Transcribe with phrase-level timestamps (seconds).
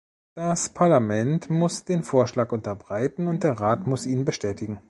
[0.35, 4.79] Das Parlament muss den Vorschlag unterbreiten, und der Rat muss ihn bestätigen.